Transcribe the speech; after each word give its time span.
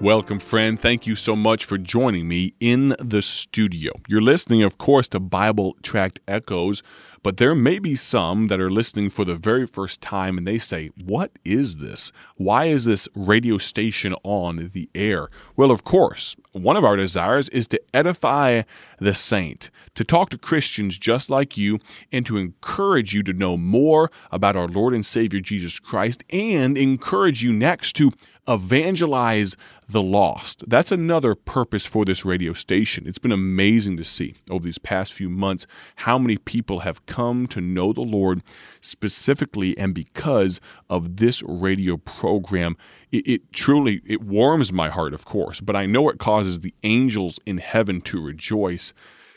Welcome, 0.00 0.40
friend. 0.40 0.78
Thank 0.78 1.06
you 1.06 1.16
so 1.16 1.34
much 1.34 1.64
for 1.64 1.78
joining 1.78 2.28
me 2.28 2.52
in 2.60 2.94
the 3.00 3.22
studio. 3.22 3.92
You're 4.06 4.20
listening, 4.20 4.62
of 4.62 4.76
course, 4.76 5.08
to 5.08 5.20
Bible 5.20 5.74
Tract 5.82 6.20
Echoes, 6.28 6.82
but 7.22 7.38
there 7.38 7.54
may 7.54 7.78
be 7.78 7.96
some 7.96 8.48
that 8.48 8.60
are 8.60 8.68
listening 8.68 9.08
for 9.08 9.24
the 9.24 9.34
very 9.34 9.66
first 9.66 10.02
time 10.02 10.36
and 10.36 10.46
they 10.46 10.58
say, 10.58 10.90
What 11.02 11.32
is 11.46 11.78
this? 11.78 12.12
Why 12.36 12.66
is 12.66 12.84
this 12.84 13.08
radio 13.16 13.56
station 13.56 14.14
on 14.22 14.70
the 14.74 14.90
air? 14.94 15.30
Well, 15.56 15.70
of 15.70 15.82
course, 15.82 16.36
one 16.52 16.76
of 16.76 16.84
our 16.84 16.96
desires 16.96 17.48
is 17.48 17.66
to 17.68 17.80
edify 17.94 18.62
the 18.98 19.14
saint, 19.14 19.70
to 19.94 20.04
talk 20.04 20.28
to 20.30 20.38
Christians 20.38 20.98
just 20.98 21.30
like 21.30 21.56
you, 21.56 21.80
and 22.12 22.24
to 22.26 22.36
encourage 22.36 23.14
you 23.14 23.22
to 23.24 23.32
know 23.32 23.56
more 23.56 24.10
about 24.30 24.56
our 24.56 24.68
Lord 24.68 24.92
and 24.92 25.04
Savior 25.04 25.40
Jesus 25.40 25.80
Christ, 25.80 26.22
and 26.30 26.76
encourage 26.76 27.42
you 27.42 27.52
next 27.52 27.94
to 27.96 28.12
evangelize 28.48 29.56
the 29.88 30.02
lost. 30.02 30.64
That's 30.68 30.92
another 30.92 31.34
purpose 31.34 31.86
for 31.86 32.04
this 32.04 32.24
radio 32.24 32.52
station. 32.52 33.06
It's 33.06 33.18
been 33.18 33.32
amazing 33.32 33.96
to 33.96 34.04
see 34.04 34.34
over 34.50 34.64
these 34.64 34.78
past 34.78 35.14
few 35.14 35.28
months 35.28 35.66
how 35.96 36.18
many 36.18 36.36
people 36.36 36.80
have 36.80 37.06
come 37.06 37.46
to 37.48 37.60
know 37.60 37.92
the 37.92 38.02
Lord 38.02 38.42
specifically 38.80 39.76
and 39.76 39.94
because 39.94 40.60
of 40.88 41.16
this 41.16 41.42
radio 41.42 41.96
program. 41.96 42.76
It, 43.12 43.26
it 43.26 43.52
truly 43.52 44.02
it 44.06 44.22
warms 44.22 44.72
my 44.72 44.88
heart, 44.88 45.14
of 45.14 45.24
course, 45.24 45.60
but 45.60 45.76
I 45.76 45.86
know 45.86 46.08
it 46.08 46.18
causes 46.18 46.60
the 46.60 46.74
angels 46.82 47.38
in 47.46 47.58
heaven 47.58 48.00
to 48.02 48.20
rejoice. 48.20 48.92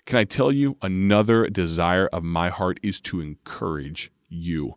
Can 0.06 0.18
I 0.18 0.24
tell 0.24 0.52
you 0.52 0.78
another 0.82 1.48
desire 1.50 2.08
of 2.08 2.24
my 2.24 2.50
heart 2.50 2.80
is 2.82 3.00
to 3.02 3.22
encourage 3.22 4.12
you. 4.28 4.76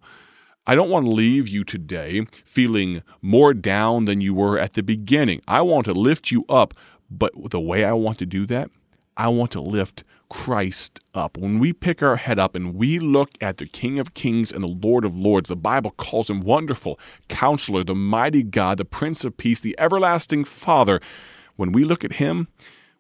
I 0.65 0.77
don't 0.77 0.91
want 0.91 1.07
to 1.07 1.11
leave 1.11 1.49
you 1.49 1.65
today 1.65 2.25
feeling 2.45 3.03
more 3.21 3.53
down 3.53 4.05
than 4.05 4.21
you 4.21 4.33
were 4.33 4.59
at 4.59 4.75
the 4.75 4.83
beginning. 4.83 5.41
I 5.49 5.61
want 5.63 5.87
to 5.87 5.93
lift 5.93 6.31
you 6.31 6.45
up, 6.49 6.73
but 7.11 7.33
the 7.51 7.61
way 7.61 7.85
I 7.85 7.93
want 7.93 8.19
to 8.21 8.27
do 8.27 8.47
that, 8.47 8.71
I 9.17 9.27
want 9.27 9.51
to 9.53 9.61
lift 9.61 10.05
Christ 10.31 11.01
up. 11.15 11.37
When 11.37 11.59
we 11.59 11.73
pick 11.73 12.01
our 12.01 12.15
head 12.15 12.39
up 12.39 12.55
and 12.55 12.77
we 12.77 13.01
look 13.01 13.31
at 13.41 13.57
the 13.57 13.67
King 13.67 13.99
of 13.99 14.15
Kings 14.15 14.53
and 14.53 14.63
the 14.63 14.69
Lord 14.69 15.05
of 15.05 15.17
Lords, 15.17 15.49
the 15.49 15.57
Bible 15.57 15.91
calls 15.91 16.31
him 16.31 16.41
wonderful, 16.41 16.99
counselor, 17.29 17.83
the 17.83 17.97
mighty 17.97 18.45
God, 18.45 18.79
the 18.79 18.85
Prince 18.85 19.25
of 19.25 19.37
Peace, 19.37 19.59
the 19.59 19.75
everlasting 19.79 20.45
Father. 20.45 21.01
When 21.57 21.73
we 21.73 21.85
look 21.85 22.05
at 22.05 22.15
him, 22.15 22.47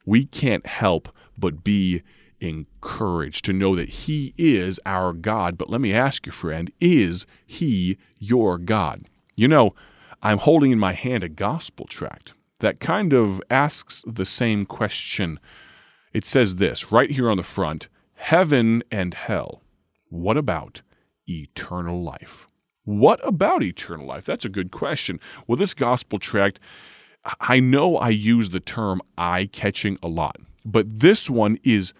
we 0.04 0.24
can't 0.24 0.66
help 0.66 1.08
but 1.38 1.62
be 1.62 2.02
encouraged 2.42 3.44
to 3.46 3.52
know 3.52 3.74
that 3.76 3.88
He 3.88 4.34
is 4.36 4.80
our 4.84 5.12
God. 5.12 5.56
But 5.56 5.70
let 5.70 5.80
me 5.80 5.94
ask 5.94 6.26
you, 6.26 6.32
friend, 6.32 6.70
is 6.80 7.26
He 7.46 7.96
your 8.18 8.58
God? 8.58 9.08
You 9.34 9.48
know, 9.48 9.74
I'm 10.22 10.38
holding 10.38 10.72
in 10.72 10.78
my 10.78 10.92
hand 10.92 11.24
a 11.24 11.28
gospel 11.28 11.86
tract 11.86 12.34
that 12.60 12.80
kind 12.80 13.12
of 13.12 13.40
asks 13.50 14.04
the 14.06 14.24
same 14.24 14.66
question. 14.66 15.40
It 16.12 16.26
says 16.26 16.56
this 16.56 16.92
right 16.92 17.10
here 17.10 17.30
on 17.30 17.36
the 17.36 17.42
front 17.42 17.88
Heaven 18.14 18.84
and 18.90 19.14
hell. 19.14 19.62
What 20.08 20.36
about 20.36 20.82
eternal 21.28 22.02
life? 22.02 22.46
What 22.84 23.20
about 23.26 23.62
eternal 23.62 24.06
life? 24.06 24.24
That's 24.24 24.44
a 24.44 24.50
good 24.50 24.70
question. 24.70 25.18
Well, 25.46 25.56
this 25.56 25.74
gospel 25.74 26.18
tract, 26.20 26.60
I 27.40 27.58
know 27.58 27.96
I 27.96 28.10
use 28.10 28.50
the 28.50 28.60
term 28.60 29.00
eye 29.18 29.48
catching 29.52 29.98
a 30.02 30.08
lot, 30.08 30.36
but 30.64 31.00
this 31.00 31.30
one 31.30 31.58
is 31.64 31.92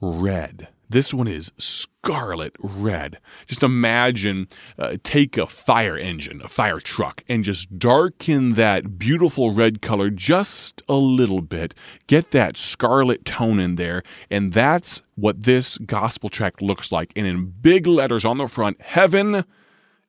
red. 0.00 0.68
This 0.90 1.12
one 1.12 1.28
is 1.28 1.52
scarlet 1.58 2.56
red. 2.60 3.18
Just 3.46 3.62
imagine, 3.62 4.48
uh, 4.78 4.96
take 5.02 5.36
a 5.36 5.46
fire 5.46 5.98
engine, 5.98 6.40
a 6.42 6.48
fire 6.48 6.80
truck, 6.80 7.22
and 7.28 7.44
just 7.44 7.78
darken 7.78 8.54
that 8.54 8.98
beautiful 8.98 9.52
red 9.52 9.82
color 9.82 10.08
just 10.08 10.82
a 10.88 10.94
little 10.94 11.42
bit. 11.42 11.74
Get 12.06 12.30
that 12.30 12.56
scarlet 12.56 13.26
tone 13.26 13.60
in 13.60 13.76
there, 13.76 14.02
and 14.30 14.54
that's 14.54 15.02
what 15.14 15.42
this 15.42 15.76
gospel 15.76 16.30
tract 16.30 16.62
looks 16.62 16.90
like. 16.90 17.12
And 17.14 17.26
in 17.26 17.52
big 17.60 17.86
letters 17.86 18.24
on 18.24 18.38
the 18.38 18.48
front, 18.48 18.80
heaven 18.80 19.44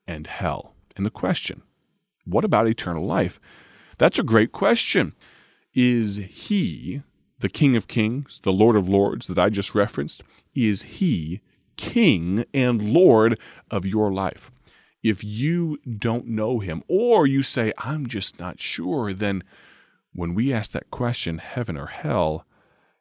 and 0.07 0.27
hell. 0.27 0.75
And 0.95 1.05
the 1.05 1.11
question, 1.11 1.61
what 2.23 2.45
about 2.45 2.69
eternal 2.69 3.05
life? 3.05 3.39
That's 3.97 4.19
a 4.19 4.23
great 4.23 4.53
question. 4.53 5.13
Is 5.73 6.15
he 6.17 7.03
the 7.39 7.49
King 7.49 7.75
of 7.75 7.87
Kings, 7.87 8.41
the 8.43 8.53
Lord 8.53 8.75
of 8.75 8.89
Lords 8.89 9.27
that 9.27 9.39
I 9.39 9.49
just 9.49 9.73
referenced, 9.73 10.23
is 10.53 10.83
He 10.83 11.41
King 11.77 12.45
and 12.53 12.93
Lord 12.93 13.39
of 13.71 13.85
your 13.85 14.11
life. 14.11 14.51
If 15.01 15.23
you 15.23 15.79
don't 15.97 16.27
know 16.27 16.59
Him, 16.59 16.83
or 16.87 17.25
you 17.25 17.41
say, 17.41 17.71
I'm 17.77 18.07
just 18.07 18.39
not 18.39 18.59
sure, 18.59 19.13
then 19.13 19.43
when 20.13 20.35
we 20.35 20.51
ask 20.51 20.73
that 20.73 20.91
question, 20.91 21.37
heaven 21.37 21.77
or 21.77 21.85
hell, 21.87 22.45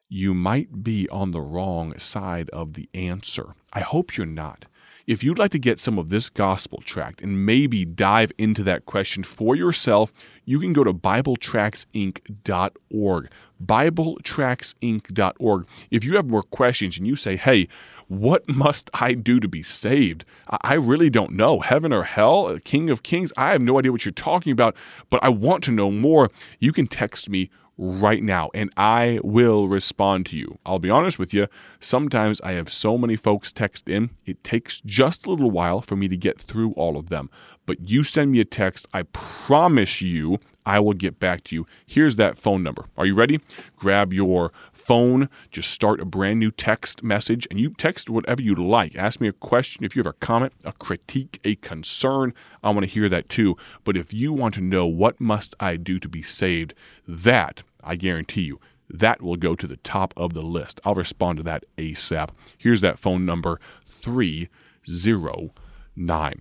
you 0.09 0.32
might 0.32 0.84
be 0.84 1.09
on 1.09 1.32
the 1.32 1.41
wrong 1.41 1.98
side 1.98 2.48
of 2.50 2.75
the 2.75 2.88
answer. 2.94 3.56
I 3.72 3.81
hope 3.81 4.16
you're 4.16 4.27
not. 4.27 4.66
If 5.06 5.25
you'd 5.25 5.38
like 5.38 5.50
to 5.53 5.59
get 5.59 5.81
some 5.81 5.98
of 5.98 6.10
this 6.10 6.28
gospel 6.28 6.82
tract 6.84 7.22
and 7.22 7.47
maybe 7.47 7.87
dive 7.87 8.31
into 8.37 8.62
that 8.65 8.84
question 8.84 9.25
for 9.25 9.56
yourself, 9.56 10.12
you 10.44 10.60
can 10.60 10.75
go 10.75 10.84
to 10.84 10.93
BibleTractsInc.org. 10.93 13.31
BibleTractsInc.org. 13.65 15.67
If 15.91 16.05
you 16.05 16.17
have 16.17 16.27
more 16.27 16.43
questions 16.43 16.99
and 16.99 17.07
you 17.07 17.17
say, 17.17 17.37
hey, 17.37 17.69
what 18.09 18.47
must 18.49 18.91
I 18.95 19.15
do 19.15 19.41
to 19.41 19.49
be 19.49 19.63
saved? 19.63 20.25
I 20.63 20.75
really 20.75 21.11
don't 21.11 21.33
know. 21.33 21.61
Heaven 21.61 21.93
or 21.93 22.05
hell? 22.05 22.59
King 22.65 22.91
of 22.91 23.03
Kings? 23.03 23.33
I 23.37 23.53
have 23.53 23.63
no 23.63 23.79
idea 23.79 23.93
what 23.93 24.05
you're 24.05 24.13
talking 24.13 24.53
about, 24.53 24.77
but 25.11 25.23
I 25.23 25.29
want 25.29 25.63
to 25.65 25.71
know 25.71 25.91
more. 25.91 26.31
You 26.59 26.73
can 26.73 26.87
text 26.87 27.29
me 27.29 27.51
right 27.79 28.25
now 28.25 28.51
and 28.55 28.73
I 28.77 29.21
will 29.23 29.69
respond 29.69 30.27
to 30.27 30.37
you. 30.37 30.59
I'll 30.67 30.81
be 30.81 30.91
honest 30.91 31.19
with 31.19 31.33
you, 31.33 31.47
sometimes 31.81 32.41
I 32.41 32.53
have 32.53 32.71
so 32.71 32.99
many 32.99 33.15
folks 33.15 33.53
text 33.53 33.89
in, 33.89 34.11
it 34.27 34.43
takes 34.43 34.81
just 34.81 35.27
a 35.27 35.31
little 35.31 35.51
while 35.51 35.81
for 35.81 35.95
me 35.95 36.09
to 36.09 36.17
get 36.17 36.41
through 36.41 36.73
all 36.73 36.97
of 36.97 37.09
them. 37.09 37.31
But 37.69 37.87
you 37.87 38.03
send 38.03 38.33
me 38.33 38.41
a 38.41 38.47
text, 38.47 38.87
I 38.95 39.03
promise 39.03 40.01
you 40.01 40.39
I 40.65 40.81
will 40.81 40.95
get 40.95 41.21
back 41.21 41.45
to 41.45 41.55
you. 41.55 41.67
Here's 41.87 42.17
that 42.17 42.39
phone 42.39 42.62
number. 42.62 42.87
Are 42.97 43.05
you 43.05 43.15
ready? 43.15 43.41
Grab 43.77 44.11
your 44.11 44.53
phone, 44.73 45.29
just 45.51 45.71
start 45.71 46.01
a 46.01 46.07
brand 46.07 46.41
new 46.41 46.51
text 46.51 47.03
message, 47.03 47.47
and 47.51 47.61
you 47.61 47.75
text 47.75 48.09
whatever 48.09 48.41
you'd 48.41 48.59
like. 48.59 48.97
Ask 48.97 49.21
me 49.21 49.28
a 49.28 49.34
question. 49.34 49.84
If 49.84 49.95
you 49.95 50.01
have 50.01 50.07
a 50.07 50.15
comment, 50.15 50.55
a 50.65 50.73
critique, 50.73 51.41
a 51.45 51.57
concern, 51.57 52.33
I 52.62 52.71
want 52.71 52.87
to 52.87 52.91
hear 52.91 53.11
that 53.11 53.28
too. 53.28 53.59
But 53.84 53.99
if 53.99 54.15
you 54.15 54.33
want 54.33 54.55
to 54.55 54.62
know 54.62 54.87
what 54.87 55.21
must 55.21 55.55
I 55.61 55.77
do 55.77 55.99
to 55.99 56.09
be 56.09 56.23
saved, 56.23 56.73
that 57.07 57.65
I 57.84 57.97
guarantee 57.97 58.45
you, 58.45 58.61
that 58.89 59.21
will 59.21 59.37
go 59.37 59.55
to 59.55 59.67
the 59.67 59.77
top 59.77 60.15
of 60.17 60.33
the 60.33 60.41
list. 60.41 60.81
I'll 60.87 60.95
respond 60.95 61.37
to 61.37 61.43
that 61.43 61.65
ASAP. 61.77 62.31
Here's 62.57 62.81
that 62.81 62.99
phone 62.99 63.27
number 63.27 63.61
309 63.84 66.41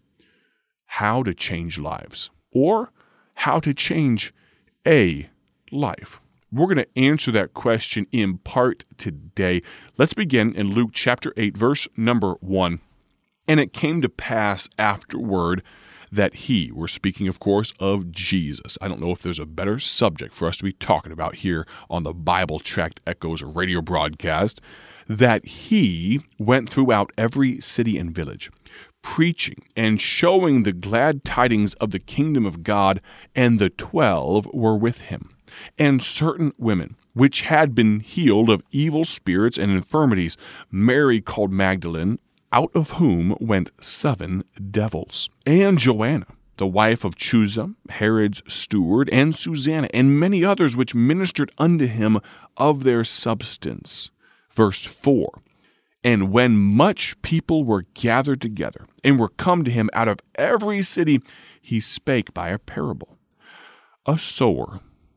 how 0.86 1.24
to 1.24 1.34
change 1.34 1.80
lives, 1.80 2.30
or 2.52 2.92
how 3.34 3.60
to 3.60 3.74
change 3.74 4.32
a 4.86 5.32
life. 5.74 6.22
We're 6.52 6.68
going 6.68 6.86
to 6.86 7.00
answer 7.00 7.32
that 7.32 7.56
question 7.56 8.06
in 8.12 8.38
part 8.38 8.84
today. 8.98 9.64
Let's 9.98 10.14
begin 10.14 10.54
in 10.54 10.72
Luke 10.72 10.92
chapter 10.94 11.34
8, 11.36 11.58
verse 11.58 11.88
number 11.98 12.36
1. 12.42 12.80
And 13.48 13.60
it 13.60 13.74
came 13.74 14.02
to 14.02 14.10
pass 14.10 14.70
afterward 14.78 15.64
that 16.12 16.36
he, 16.36 16.72
we're 16.72 16.88
speaking, 16.88 17.28
of 17.28 17.40
course, 17.40 17.74
of 17.80 18.12
Jesus. 18.12 18.78
I 18.80 18.88
don't 18.88 19.02
know 19.02 19.10
if 19.10 19.24
there's 19.24 19.40
a 19.40 19.48
better 19.48 19.80
subject 19.80 20.32
for 20.36 20.48
us 20.48 20.58
to 20.58 20.64
be 20.64 20.72
talking 20.72 21.12
about 21.12 21.38
here 21.38 21.66
on 21.90 22.04
the 22.04 22.14
Bible 22.14 22.60
Tract 22.60 23.02
Echoes 23.08 23.42
radio 23.42 23.82
broadcast, 23.82 24.62
that 25.08 25.46
he 25.46 26.22
went 26.38 26.70
throughout 26.70 27.12
every 27.18 27.60
city 27.60 27.98
and 27.98 28.14
village, 28.14 28.52
preaching 29.02 29.64
and 29.76 30.00
showing 30.00 30.62
the 30.62 30.72
glad 30.72 31.24
tidings 31.24 31.74
of 31.76 31.90
the 31.90 32.00
kingdom 32.00 32.46
of 32.46 32.62
God, 32.62 33.02
and 33.36 33.58
the 33.58 33.72
twelve 33.72 34.48
were 34.54 34.78
with 34.78 35.02
him. 35.02 35.33
And 35.78 36.02
certain 36.02 36.54
women, 36.58 36.96
which 37.14 37.42
had 37.42 37.76
been 37.76 38.00
healed 38.00 38.50
of 38.50 38.64
evil 38.72 39.06
spirits 39.06 39.58
and 39.58 39.72
infirmities, 39.72 40.38
Mary 40.72 41.22
called 41.22 41.52
Magdalene, 41.52 42.20
out 42.52 42.72
of 42.76 42.92
whom 42.92 43.36
went 43.40 43.72
seven 43.82 44.44
devils. 44.72 45.30
And 45.46 45.78
Joanna, 45.78 46.28
the 46.58 46.68
wife 46.68 47.04
of 47.04 47.16
Chuza, 47.16 47.76
Herod's 47.90 48.44
steward, 48.48 49.10
and 49.12 49.36
Susanna, 49.36 49.88
and 49.94 50.20
many 50.20 50.46
others 50.46 50.78
which 50.78 50.96
ministered 50.96 51.52
unto 51.58 51.88
him 51.88 52.20
of 52.58 52.84
their 52.84 53.04
substance. 53.04 54.12
Verse 54.52 54.86
4 54.86 55.42
And 56.04 56.32
when 56.32 56.58
much 56.58 57.20
people 57.24 57.64
were 57.64 57.86
gathered 57.96 58.42
together 58.42 58.86
and 59.04 59.20
were 59.20 59.30
come 59.30 59.64
to 59.64 59.72
him 59.72 59.90
out 59.94 60.08
of 60.08 60.20
every 60.36 60.84
city, 60.84 61.22
he 61.60 61.80
spake 61.80 62.34
by 62.34 62.50
a 62.50 62.60
parable. 62.60 63.18
A 64.06 64.18
sower 64.20 64.82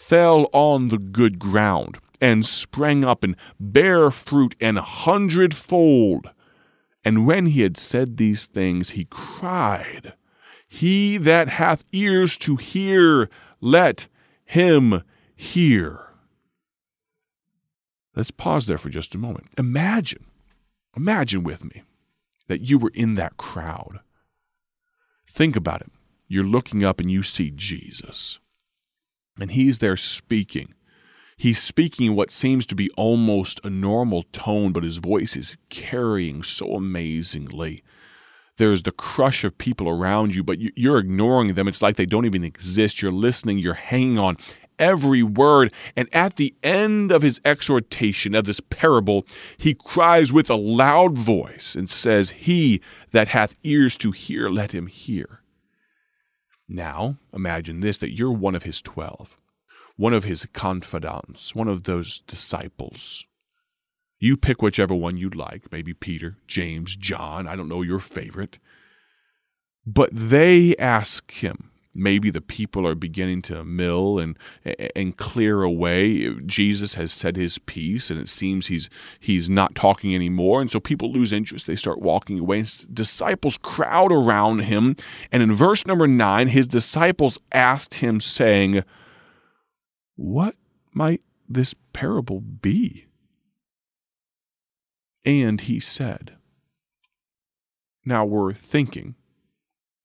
fell 0.00 0.48
on 0.52 0.88
the 0.88 0.98
good 0.98 1.38
ground 1.38 1.98
and 2.20 2.44
sprang 2.44 3.04
up 3.04 3.22
and 3.22 3.36
bare 3.60 4.10
fruit 4.10 4.56
an 4.60 4.76
hundredfold. 4.76 6.30
And 7.04 7.26
when 7.26 7.46
he 7.46 7.60
had 7.60 7.76
said 7.76 8.16
these 8.16 8.46
things, 8.46 8.90
he 8.90 9.04
cried, 9.04 10.14
He 10.66 11.16
that 11.18 11.48
hath 11.48 11.84
ears 11.92 12.36
to 12.38 12.56
hear, 12.56 13.28
let 13.60 14.08
him 14.44 15.02
hear. 15.36 16.00
Let's 18.16 18.32
pause 18.32 18.66
there 18.66 18.78
for 18.78 18.88
just 18.88 19.14
a 19.14 19.18
moment. 19.18 19.48
Imagine, 19.58 20.24
imagine 20.96 21.44
with 21.44 21.64
me 21.64 21.82
that 22.48 22.62
you 22.62 22.78
were 22.78 22.92
in 22.94 23.14
that 23.14 23.36
crowd. 23.36 24.00
Think 25.26 25.56
about 25.56 25.82
it. 25.82 25.92
You're 26.26 26.42
looking 26.42 26.84
up 26.84 27.00
and 27.00 27.10
you 27.10 27.22
see 27.22 27.52
Jesus, 27.54 28.40
and 29.38 29.52
he's 29.52 29.78
there 29.78 29.96
speaking 29.96 30.74
He's 31.40 31.58
speaking 31.58 32.14
what 32.14 32.30
seems 32.30 32.66
to 32.66 32.74
be 32.74 32.90
almost 32.98 33.62
a 33.64 33.70
normal 33.70 34.24
tone, 34.24 34.72
but 34.72 34.84
his 34.84 34.98
voice 34.98 35.36
is 35.36 35.56
carrying 35.70 36.42
so 36.42 36.74
amazingly. 36.74 37.82
There's 38.58 38.82
the 38.82 38.92
crush 38.92 39.42
of 39.42 39.56
people 39.56 39.88
around 39.88 40.34
you, 40.34 40.44
but 40.44 40.58
you're 40.60 40.98
ignoring 40.98 41.54
them. 41.54 41.66
It's 41.66 41.80
like 41.80 41.96
they 41.96 42.04
don't 42.04 42.26
even 42.26 42.44
exist. 42.44 43.00
You're 43.00 43.10
listening, 43.10 43.56
you're 43.56 43.72
hanging 43.72 44.18
on 44.18 44.36
every 44.78 45.22
word. 45.22 45.72
And 45.96 46.14
at 46.14 46.36
the 46.36 46.54
end 46.62 47.10
of 47.10 47.22
his 47.22 47.40
exhortation 47.42 48.34
of 48.34 48.44
this 48.44 48.60
parable, 48.60 49.24
he 49.56 49.72
cries 49.72 50.34
with 50.34 50.50
a 50.50 50.56
loud 50.56 51.16
voice 51.16 51.74
and 51.74 51.88
says, 51.88 52.28
He 52.32 52.82
that 53.12 53.28
hath 53.28 53.54
ears 53.62 53.96
to 53.96 54.10
hear, 54.10 54.50
let 54.50 54.72
him 54.72 54.88
hear. 54.88 55.39
Now, 56.72 57.16
imagine 57.34 57.80
this 57.80 57.98
that 57.98 58.12
you're 58.12 58.30
one 58.30 58.54
of 58.54 58.62
his 58.62 58.80
twelve 58.80 59.36
one 59.96 60.14
of 60.14 60.24
his 60.24 60.46
confidants, 60.54 61.54
one 61.54 61.68
of 61.68 61.82
those 61.82 62.20
disciples. 62.20 63.26
You 64.18 64.38
pick 64.38 64.62
whichever 64.62 64.94
one 64.94 65.18
you'd 65.18 65.34
like, 65.34 65.70
maybe 65.70 65.92
Peter, 65.92 66.38
James, 66.46 66.96
John, 66.96 67.46
I 67.46 67.54
don't 67.54 67.68
know 67.68 67.82
your 67.82 67.98
favorite. 67.98 68.58
But 69.84 70.08
they 70.10 70.74
ask 70.76 71.30
him, 71.32 71.69
maybe 71.94 72.30
the 72.30 72.40
people 72.40 72.86
are 72.86 72.94
beginning 72.94 73.42
to 73.42 73.64
mill 73.64 74.18
and 74.18 74.38
and 74.94 75.16
clear 75.16 75.62
away. 75.62 76.34
Jesus 76.46 76.94
has 76.94 77.12
said 77.12 77.36
his 77.36 77.58
piece 77.58 78.10
and 78.10 78.20
it 78.20 78.28
seems 78.28 78.68
he's 78.68 78.88
he's 79.18 79.48
not 79.48 79.74
talking 79.74 80.14
anymore 80.14 80.60
and 80.60 80.70
so 80.70 80.80
people 80.80 81.12
lose 81.12 81.32
interest. 81.32 81.66
They 81.66 81.76
start 81.76 82.00
walking 82.00 82.38
away. 82.38 82.64
Disciples 82.92 83.56
crowd 83.56 84.12
around 84.12 84.60
him 84.60 84.96
and 85.32 85.42
in 85.42 85.54
verse 85.54 85.86
number 85.86 86.06
9 86.06 86.48
his 86.48 86.68
disciples 86.68 87.38
asked 87.52 87.94
him 87.94 88.20
saying, 88.20 88.84
what 90.20 90.54
might 90.92 91.22
this 91.48 91.74
parable 91.94 92.40
be? 92.40 93.06
And 95.24 95.62
he 95.62 95.80
said, 95.80 96.36
Now 98.04 98.26
we're 98.26 98.52
thinking 98.52 99.14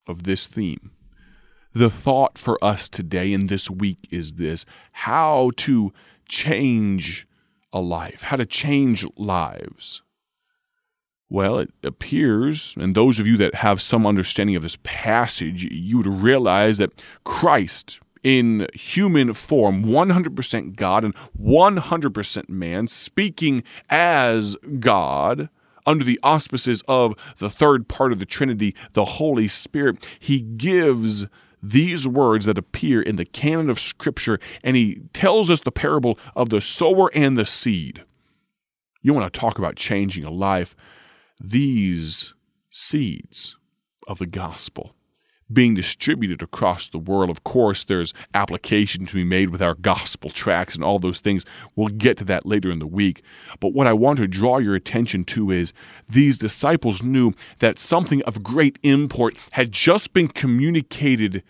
of 0.08 0.24
this 0.24 0.48
theme. 0.48 0.92
The 1.75 1.89
thought 1.89 2.38
for 2.38 2.57
us 2.63 2.88
today 2.88 3.33
and 3.33 3.50
this 3.50 3.69
week 3.69 4.07
is 4.10 4.33
this 4.33 4.66
how 4.94 5.51
to 5.57 5.92
change 6.25 7.27
a 7.74 7.81
life, 7.81 8.22
how 8.22 8.38
to 8.38 8.45
change 8.45 9.06
lives. 9.18 10.01
Well, 11.30 11.60
it 11.60 11.72
appears, 11.83 12.75
and 12.80 12.95
those 12.95 13.19
of 13.19 13.27
you 13.27 13.36
that 13.38 13.56
have 13.56 13.81
some 13.81 14.07
understanding 14.07 14.56
of 14.56 14.62
this 14.62 14.77
passage, 14.83 15.66
you 15.66 15.98
would 15.98 16.07
realize 16.07 16.77
that 16.77 16.94
Christ, 17.25 18.00
in 18.24 18.68
human 18.74 19.33
form, 19.33 19.83
100% 19.83 20.78
God 20.78 21.04
and 21.04 21.13
100% 21.38 22.48
man, 22.48 22.88
speaking 22.88 23.63
as 23.89 24.56
God 24.80 25.50
under 25.86 26.06
the 26.06 26.21
auspices 26.24 26.83
of 26.88 27.16
the 27.39 27.50
third 27.50 27.89
part 27.89 28.13
of 28.13 28.19
the 28.19 28.25
Trinity, 28.25 28.74
the 28.94 29.06
Holy 29.06 29.50
Spirit. 29.50 30.07
He 30.19 30.39
gives 30.39 31.28
these 31.70 32.08
words 32.08 32.46
that 32.46 32.58
appear 32.58 33.02
in 33.02 33.16
the 33.16 33.26
canon 33.26 33.70
of 33.70 33.80
Scripture, 33.80 34.40
and 34.64 34.76
he 34.76 35.02
tells 35.14 35.50
us 35.50 35.62
the 35.62 35.72
parable 35.72 36.20
of 36.36 36.50
the 36.50 36.62
sower 36.62 37.12
and 37.14 37.38
the 37.38 37.46
seed. 37.46 38.04
You 39.02 39.14
want 39.14 39.32
to 39.32 39.40
talk 39.40 39.58
about 39.58 39.76
changing 39.76 40.24
a 40.24 40.32
life? 40.32 40.76
These 41.40 42.34
seeds 42.72 43.56
of 44.08 44.20
the 44.20 44.26
gospel 44.26 44.94
being 45.51 45.75
distributed 45.75 46.42
across 46.42 46.89
the 46.89 46.97
world. 46.97 47.30
Of 47.30 47.44
course, 47.44 47.83
there's 47.83 48.13
application 48.33 49.06
to 49.06 49.13
be 49.13 49.24
made 49.24 49.50
with 49.50 49.62
our 49.62 49.75
gospel 49.75 50.30
tracts 50.30 50.75
and 50.75 50.83
all 50.83 50.97
those 50.97 51.19
things. 51.19 51.45
We'll 51.75 51.89
get 51.89 52.18
to 52.18 52.25
that 52.25 52.45
later 52.45 52.71
in 52.71 52.80
the 52.80 52.88
week. 52.88 53.21
But 53.59 53.74
what 53.74 53.88
I 53.88 53.94
want 53.94 54.18
to 54.19 54.27
draw 54.27 54.57
your 54.57 54.75
attention 54.75 55.24
to 55.25 55.51
is 55.51 55.74
these 56.09 56.38
disciples 56.38 57.03
knew 57.03 57.33
that 57.59 57.77
something 57.77 58.24
of 58.24 58.44
great 58.44 58.80
import 58.81 59.38
had 59.51 59.71
just 59.71 60.13
been 60.13 60.27
communicated 60.27 61.44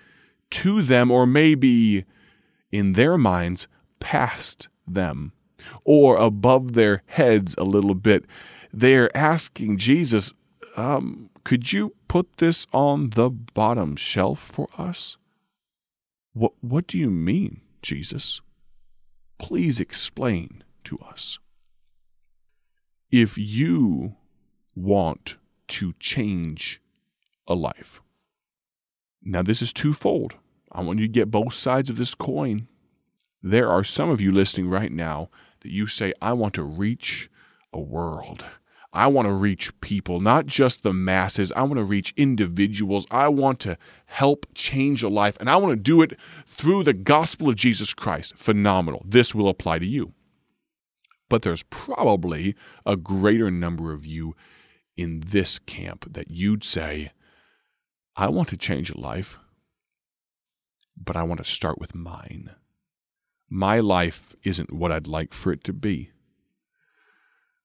to 0.51 0.81
them, 0.81 1.09
or 1.09 1.25
maybe 1.25 2.05
in 2.71 2.93
their 2.93 3.17
minds, 3.17 3.67
past 3.99 4.69
them, 4.87 5.31
or 5.83 6.17
above 6.17 6.73
their 6.73 7.01
heads 7.07 7.55
a 7.57 7.63
little 7.63 7.95
bit. 7.95 8.25
They're 8.71 9.15
asking 9.15 9.77
Jesus, 9.77 10.33
um, 10.75 11.29
could 11.45 11.71
you 11.71 11.93
put 12.07 12.37
this 12.37 12.65
on 12.73 13.11
the 13.11 13.29
bottom 13.29 13.95
shelf 13.95 14.39
for 14.39 14.67
us? 14.77 15.15
What, 16.33 16.53
what 16.59 16.87
do 16.87 16.97
you 16.97 17.11
mean, 17.11 17.61
Jesus? 17.81 18.41
Please 19.37 19.79
explain 19.79 20.63
to 20.85 20.97
us. 20.99 21.37
If 23.11 23.37
you 23.37 24.15
want 24.75 25.37
to 25.67 25.93
change 25.99 26.81
a 27.47 27.53
life, 27.53 28.01
now 29.21 29.43
this 29.43 29.61
is 29.61 29.71
twofold. 29.71 30.35
I 30.71 30.81
want 30.81 30.99
you 30.99 31.07
to 31.07 31.13
get 31.13 31.31
both 31.31 31.53
sides 31.53 31.91
of 31.91 31.97
this 31.97 32.15
coin. 32.15 32.67
There 33.43 33.69
are 33.69 33.83
some 33.83 34.09
of 34.09 34.19
you 34.19 34.31
listening 34.31 34.69
right 34.69 34.91
now 34.91 35.29
that 35.61 35.71
you 35.71 35.85
say, 35.85 36.11
I 36.21 36.33
want 36.33 36.55
to 36.55 36.63
reach 36.63 37.29
a 37.71 37.79
world. 37.79 38.45
I 38.95 39.07
want 39.07 39.27
to 39.27 39.33
reach 39.33 39.79
people, 39.81 40.21
not 40.21 40.45
just 40.45 40.81
the 40.81 40.93
masses. 40.93 41.51
I 41.51 41.63
want 41.63 41.77
to 41.77 41.83
reach 41.83 42.13
individuals. 42.15 43.05
I 43.11 43.27
want 43.27 43.59
to 43.61 43.77
help 44.05 44.45
change 44.55 45.03
a 45.03 45.09
life, 45.09 45.35
and 45.39 45.49
I 45.49 45.57
want 45.57 45.71
to 45.71 45.75
do 45.75 46.01
it 46.01 46.17
through 46.45 46.83
the 46.83 46.93
gospel 46.93 47.49
of 47.49 47.55
Jesus 47.55 47.93
Christ. 47.93 48.37
Phenomenal. 48.37 49.03
This 49.05 49.35
will 49.35 49.49
apply 49.49 49.79
to 49.79 49.85
you. 49.85 50.13
But 51.29 51.41
there's 51.41 51.63
probably 51.63 52.55
a 52.85 52.95
greater 52.95 53.51
number 53.51 53.91
of 53.91 54.05
you 54.05 54.35
in 54.95 55.21
this 55.27 55.59
camp 55.59 56.13
that 56.13 56.31
you'd 56.31 56.63
say, 56.63 57.11
I 58.15 58.29
want 58.29 58.47
to 58.49 58.57
change 58.57 58.91
a 58.91 58.99
life, 58.99 59.37
but 60.95 61.17
I 61.17 61.23
want 61.23 61.39
to 61.39 61.49
start 61.49 61.79
with 61.79 61.93
mine. 61.93 62.51
My 63.49 63.79
life 63.81 64.35
isn't 64.43 64.71
what 64.71 64.91
I'd 64.91 65.07
like 65.07 65.33
for 65.33 65.51
it 65.51 65.63
to 65.65 65.73
be 65.73 66.11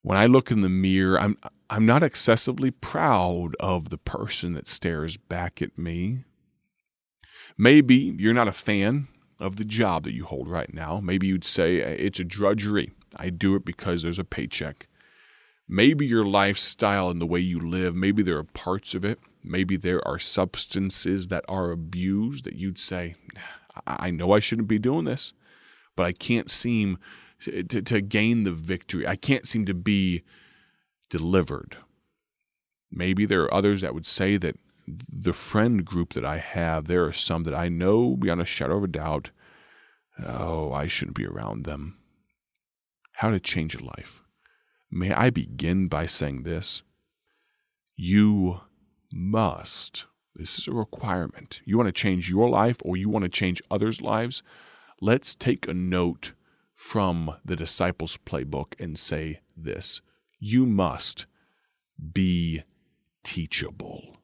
when 0.03 0.19
I 0.19 0.27
look 0.27 0.51
in 0.51 0.61
the 0.61 0.69
mirror, 0.69 1.21
I'm 1.21 1.37
I'm 1.69 1.87
not 1.87 2.03
excessively 2.03 2.71
proud 2.71 3.55
of 3.61 3.91
the 3.91 3.99
person 3.99 4.55
that 4.55 4.67
stares 4.67 5.17
back 5.17 5.63
at 5.63 5.79
me. 5.79 6.25
Maybe 7.57 8.17
you're 8.19 8.35
not 8.35 8.49
a 8.49 8.53
fan 8.53 9.07
of 9.39 9.57
the 9.57 9.65
job 9.65 10.05
that 10.05 10.15
you 10.15 10.25
hold 10.25 10.49
right 10.49 10.73
now. 10.73 11.01
Maybe 11.01 11.27
you'd 11.27 11.45
say 11.45 11.83
uh, 11.83 11.97
it's 11.99 12.19
a 12.19 12.25
drudgery. 12.25 12.93
I 13.17 13.31
do 13.31 13.55
it 13.55 13.65
because 13.65 14.03
there's 14.03 14.19
a 14.19 14.25
paycheck. 14.25 14.89
Maybe 15.69 16.07
your 16.07 16.25
lifestyle 16.25 17.11
and 17.11 17.21
the 17.21 17.27
way 17.27 17.41
you 17.41 17.61
live, 17.61 17.95
maybe 17.95 18.23
there 18.23 18.39
are 18.39 18.45
parts 18.45 18.95
of 18.95 19.05
it. 19.05 19.21
Maybe 19.43 19.77
there 19.77 20.07
are 20.07 20.19
substances 20.19 21.29
that 21.29 21.45
are 21.49 21.71
abused 21.71 22.45
that 22.45 22.57
you'd 22.57 22.79
say, 22.79 23.15
I 23.87 24.11
know 24.11 24.33
I 24.33 24.41
shouldn't 24.41 24.69
be 24.69 24.79
doing 24.79 25.05
this, 25.05 25.33
but 25.97 26.05
I 26.05 26.13
can't 26.13 26.51
seem 26.51 26.99
to, 27.41 27.83
to 27.83 28.01
gain 28.01 28.45
the 28.45 28.53
victory. 28.53 29.07
I 29.07 29.17
can't 29.17 29.49
seem 29.49 29.67
to 29.67 29.75
be 29.75 30.23
delivered. 31.09 31.77
Maybe 32.91 33.27
there 33.27 33.43
are 33.43 33.55
others 33.55 33.81
that 33.81 33.95
would 33.95 34.07
say 34.07 34.37
that 34.37 34.57
the 35.09 35.33
friend 35.33 35.85
group 35.85 36.15
that 36.15 36.25
I 36.25 36.39
have, 36.39 36.87
there 36.87 37.05
are 37.05 37.13
some 37.13 37.45
that 37.45 37.55
I 37.55 37.69
know 37.69 38.17
beyond 38.17 38.41
a 38.41 38.45
shadow 38.45 38.79
of 38.79 38.85
a 38.85 38.89
doubt, 38.89 39.31
oh, 40.25 40.73
I 40.73 40.87
shouldn't 40.87 41.17
be 41.17 41.27
around 41.27 41.65
them. 41.65 41.99
How 43.13 43.31
to 43.31 43.41
change 43.41 43.75
a 43.75 43.85
life. 43.85 44.23
May 44.91 45.13
I 45.13 45.31
begin 45.31 45.87
by 45.87 46.07
saying 46.07 46.43
this? 46.43 46.83
You 47.97 48.63
must, 49.13 50.07
this 50.35 50.59
is 50.59 50.67
a 50.67 50.73
requirement. 50.73 51.61
You 51.65 51.77
want 51.77 51.89
to 51.89 51.93
change 51.93 52.29
your 52.29 52.49
life 52.49 52.79
or 52.85 52.97
you 52.97 53.09
want 53.09 53.25
to 53.25 53.29
change 53.29 53.63
others' 53.71 54.01
lives? 54.01 54.43
Let's 55.01 55.35
take 55.35 55.69
a 55.69 55.75
note 55.75 56.33
from 56.81 57.37
the 57.45 57.55
disciples' 57.55 58.17
playbook 58.25 58.73
and 58.81 58.99
say 58.99 59.39
this 59.55 60.01
You 60.39 60.65
must 60.65 61.27
be 62.13 62.63
teachable. 63.23 64.17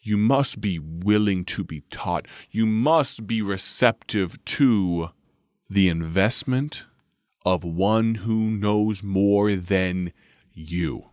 You 0.00 0.18
must 0.18 0.60
be 0.60 0.78
willing 0.78 1.46
to 1.46 1.64
be 1.64 1.80
taught. 1.90 2.28
You 2.50 2.66
must 2.66 3.26
be 3.26 3.40
receptive 3.40 4.44
to 4.44 5.08
the 5.70 5.88
investment 5.88 6.84
of 7.46 7.64
one 7.64 8.16
who 8.16 8.50
knows 8.50 9.02
more 9.02 9.54
than 9.54 10.12
you. 10.52 11.06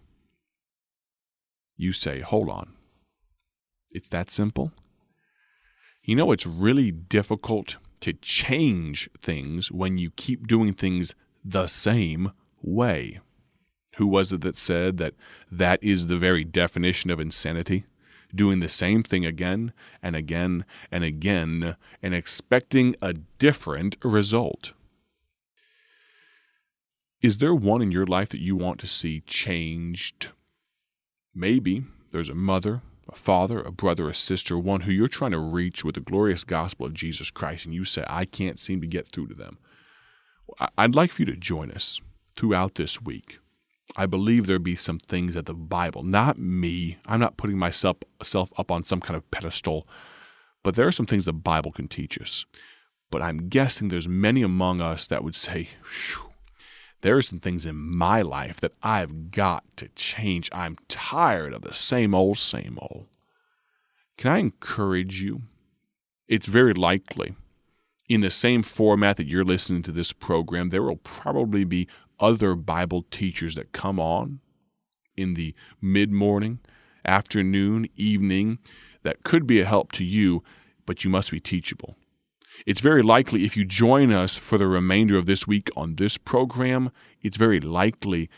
You 1.78 1.94
say, 1.94 2.20
hold 2.20 2.50
on. 2.50 2.74
It's 3.90 4.10
that 4.10 4.30
simple? 4.30 4.74
You 6.04 6.18
know, 6.18 6.34
it's 6.34 6.46
really 6.46 6.92
difficult 6.92 7.78
to 8.04 8.14
change 8.14 9.10
things 9.20 9.72
when 9.72 9.98
you 9.98 10.12
keep 10.12 10.48
doing 10.48 10.74
things 10.74 11.16
the 11.44 11.68
same 11.68 12.32
way. 12.62 13.20
Who 13.98 14.08
was 14.08 14.32
it 14.32 14.42
that 14.42 14.56
said 14.56 14.98
that 14.98 15.14
that 15.52 15.84
is 15.84 16.08
the 16.08 16.18
very 16.18 16.44
definition 16.44 17.10
of 17.10 17.20
insanity? 17.20 17.86
doing 18.36 18.60
the 18.60 18.70
same 18.70 19.04
thing 19.04 19.26
again 19.26 19.74
and 20.02 20.16
again 20.16 20.66
and 20.92 21.04
again 21.04 21.76
and 22.02 22.16
expecting 22.16 22.96
a 23.02 23.14
different 23.14 23.96
result. 24.04 24.74
Is 27.22 27.38
there 27.38 27.56
one 27.56 27.82
in 27.82 27.92
your 27.92 28.06
life 28.06 28.30
that 28.30 28.42
you 28.42 28.56
want 28.56 28.80
to 28.80 28.88
see 28.88 29.22
changed? 29.22 30.30
Maybe 31.34 31.84
there's 32.12 32.30
a 32.30 32.36
mother, 32.36 32.82
a 33.12 33.16
father, 33.16 33.62
a 33.62 33.72
brother, 33.72 34.10
a 34.10 34.16
sister, 34.16 34.58
one 34.58 34.82
who 34.82 34.92
you're 34.92 35.08
trying 35.08 35.32
to 35.32 35.40
reach 35.40 35.84
with 35.84 35.96
the 35.96 36.02
glorious 36.02 36.44
gospel 36.44 36.86
of 36.86 36.94
Jesus 36.94 37.32
Christ, 37.32 37.66
and 37.66 37.74
you 37.74 37.84
say, 37.84 38.04
I 38.08 38.26
can't 38.26 38.60
seem 38.60 38.82
to 38.82 38.88
get 38.88 39.08
through 39.08 39.28
to 39.28 39.36
them. 39.36 39.58
I'd 40.78 40.96
like 40.96 41.12
for 41.12 41.22
you 41.22 41.26
to 41.28 41.36
join 41.36 41.72
us 41.72 42.02
throughout 42.36 42.76
this 42.76 43.02
week 43.02 43.40
I 43.96 44.06
believe 44.06 44.46
there 44.46 44.60
be 44.60 44.76
some 44.76 44.98
things 45.00 45.36
that 45.36 45.46
the 45.46 45.54
Bible, 45.54 46.04
not 46.04 46.38
me, 46.38 46.98
I'm 47.06 47.20
not 47.20 47.38
putting 47.38 47.58
myself 47.58 47.98
self 48.24 48.52
up 48.58 48.72
on 48.72 48.84
some 48.84 49.00
kind 49.00 49.16
of 49.16 49.30
pedestal, 49.30 49.88
but 50.64 50.76
there 50.76 50.88
are 50.88 50.92
some 50.92 51.06
things 51.06 51.26
the 51.26 51.34
Bible 51.34 51.72
can 51.72 51.88
teach 51.88 52.20
us. 52.20 52.46
But 53.12 53.22
I'm 53.22 53.50
guessing 53.50 53.90
there's 53.90 54.08
many 54.08 54.42
among 54.42 54.82
us 54.82 55.06
that 55.08 55.24
would 55.24 55.36
say, 55.36 55.70
there 57.04 57.16
are 57.16 57.22
some 57.22 57.40
things 57.40 57.66
in 57.66 57.76
my 57.76 58.22
life 58.22 58.60
that 58.60 58.74
I've 58.82 59.30
got 59.30 59.64
to 59.78 59.88
change. 59.90 60.50
I'm 60.52 60.78
tired 60.88 61.54
of 61.54 61.62
the 61.62 61.74
same 61.74 62.16
old, 62.16 62.40
same 62.40 62.80
old. 62.82 63.06
Can 64.18 64.32
I 64.32 64.40
encourage 64.40 65.22
you? 65.22 65.44
It's 66.28 66.48
very 66.48 66.74
likely 66.74 67.36
in 68.10 68.22
the 68.22 68.30
same 68.30 68.64
format 68.64 69.18
that 69.18 69.28
you're 69.28 69.44
listening 69.44 69.82
to 69.84 69.92
this 69.92 70.14
program, 70.14 70.70
there 70.70 70.84
will 70.84 70.98
probably 70.98 71.64
be 71.64 71.88
other 72.20 72.56
Bible 72.56 73.06
teachers 73.10 73.56
that 73.56 73.72
come 73.72 74.00
on 74.00 74.40
in 75.16 75.34
the 75.34 75.56
mid 75.82 76.12
morning, 76.12 76.60
afternoon, 77.06 77.88
evening 77.96 78.60
that 79.04 79.24
could 79.24 79.48
be 79.48 79.62
a 79.62 79.66
help 79.66 79.92
to 79.94 80.04
you, 80.04 80.44
but 80.86 81.04
you 81.04 81.10
must 81.10 81.32
be 81.32 81.40
teachable. 81.40 81.96
It's 82.66 82.82
very 82.82 83.02
likely 83.02 83.46
if 83.46 83.58
you 83.58 83.66
join 83.66 84.12
us 84.12 84.36
for 84.36 84.58
the 84.58 84.68
remainder 84.68 85.18
of 85.18 85.26
this 85.26 85.48
week 85.48 85.70
on 85.76 85.96
this 85.96 86.18
program, 86.18 86.92
it's 87.22 87.38
very 87.38 87.60
likely 87.60 88.30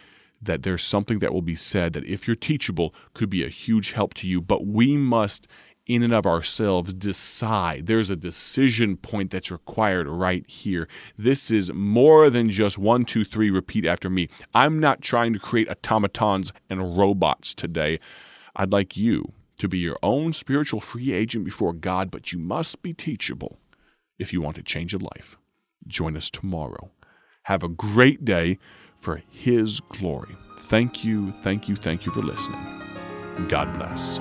that 0.42 0.64
there's 0.64 0.84
something 0.84 1.20
that 1.20 1.34
will 1.34 1.42
be 1.42 1.56
said 1.56 1.94
that 1.94 2.06
if 2.06 2.28
you're 2.28 2.36
teachable 2.36 2.94
could 3.14 3.30
be 3.30 3.44
a 3.44 3.50
huge 3.50 3.92
help 3.92 4.14
to 4.16 4.28
you, 4.28 4.42
but 4.42 4.66
we 4.66 4.98
must 4.98 5.48
in 5.86 6.02
and 6.02 6.14
of 6.14 6.26
ourselves 6.26 6.94
decide. 6.94 7.86
There's 7.86 8.10
a 8.10 8.16
decision 8.16 8.98
point 8.98 9.32
that's 9.32 9.52
required 9.52 10.08
right 10.08 10.48
here. 10.50 10.88
This 11.18 11.52
is 11.52 11.72
more 11.74 12.30
than 12.30 12.50
just 12.50 12.78
one, 12.78 13.06
two, 13.06 13.24
three, 13.24 13.52
repeat 13.52 13.86
after 13.86 14.10
me. 14.10 14.30
I'm 14.54 14.80
not 14.80 15.02
trying 15.02 15.34
to 15.34 15.40
create 15.40 15.70
automatons 15.70 16.52
and 16.70 16.98
robots 16.98 17.54
today. 17.54 18.00
I'd 18.56 18.72
like 18.72 18.98
you 18.98 19.34
to 19.60 19.68
be 19.68 19.78
your 19.78 19.98
own 20.02 20.34
spiritual 20.34 20.80
free 20.80 21.14
agent 21.14 21.46
before 21.46 21.74
God, 21.74 22.10
but 22.12 22.32
you 22.32 22.40
must 22.40 22.82
be 22.82 22.94
teachable 22.94 23.60
if 24.18 24.34
you 24.34 24.42
want 24.42 24.56
to 24.56 24.64
change 24.64 24.94
a 24.94 24.98
life. 24.98 25.38
Join 25.88 26.18
us 26.18 26.30
tomorrow. 26.30 26.92
Have 27.44 27.64
a 27.64 27.70
great 27.70 28.26
day 28.26 28.60
for 29.00 29.22
His 29.32 29.80
glory. 29.80 30.36
Thank 30.62 31.04
you, 31.04 31.32
thank 31.42 31.70
you, 31.70 31.76
thank 31.76 32.06
you 32.06 32.12
for 32.12 32.22
listening. 32.22 32.60
God 33.48 33.74
bless. 33.78 34.20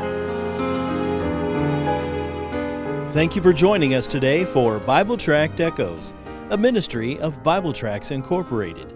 Thank 3.15 3.37
you 3.37 3.43
for 3.43 3.53
joining 3.53 3.95
us 3.95 4.07
today 4.07 4.45
for 4.45 4.81
Bible 4.81 5.17
Tract 5.17 5.61
Echoes, 5.61 6.13
a 6.51 6.59
ministry 6.59 7.19
of 7.21 7.43
Bible 7.43 7.73
Tracts 7.73 8.11
Incorporated. 8.11 8.93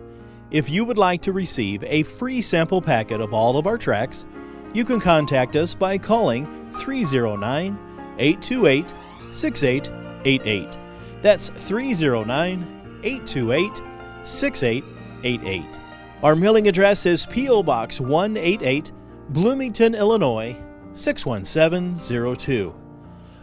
If 0.50 0.68
you 0.68 0.84
would 0.84 0.98
like 0.98 1.20
to 1.22 1.32
receive 1.32 1.84
a 1.84 2.02
free 2.02 2.40
sample 2.40 2.82
packet 2.82 3.20
of 3.20 3.32
all 3.32 3.56
of 3.56 3.66
our 3.66 3.78
tracts, 3.78 4.26
you 4.74 4.84
can 4.84 4.98
contact 4.98 5.56
us 5.56 5.74
by 5.74 5.98
calling 5.98 6.46
309 6.70 7.78
828 8.18 8.92
6888. 9.30 10.87
That's 11.22 11.48
309 11.48 13.00
828 13.02 13.82
6888. 14.22 15.80
Our 16.22 16.34
mailing 16.34 16.66
address 16.66 17.04
is 17.06 17.26
P.O. 17.26 17.62
Box 17.62 18.00
188, 18.00 18.90
Bloomington, 19.30 19.94
Illinois 19.94 20.56
61702. 20.94 22.74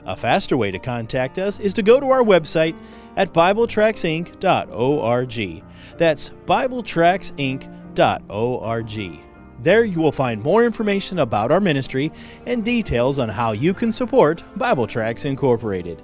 A 0.06 0.16
faster 0.16 0.58
way 0.58 0.72
to 0.72 0.78
contact 0.78 1.40
us 1.40 1.60
is 1.60 1.74
to 1.74 1.82
go 1.82 2.00
to 2.00 2.06
our 2.08 2.22
website 2.22 2.80
at 3.16 3.34
BibleTractsInc.org. 3.34 5.64
That's 5.98 6.30
BibleTractsInc.org. 6.30 9.22
There 9.62 9.86
you 9.86 10.02
will 10.02 10.12
find 10.12 10.44
more 10.44 10.66
information 10.66 11.20
about 11.20 11.50
our 11.52 11.62
ministry 11.62 12.12
and 12.46 12.64
details 12.64 13.18
on 13.20 13.30
how 13.30 13.54
you 13.54 13.74
can 13.74 13.92
support 13.92 14.44
Bible 14.58 14.86
Tracts 14.86 15.26
Incorporated. 15.26 16.04